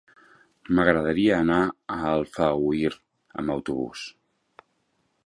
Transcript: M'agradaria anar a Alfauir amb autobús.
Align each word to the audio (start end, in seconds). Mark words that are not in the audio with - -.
M'agradaria 0.77 1.35
anar 1.41 1.59
a 1.65 1.99
Alfauir 2.13 2.91
amb 3.43 3.55
autobús. 3.57 4.07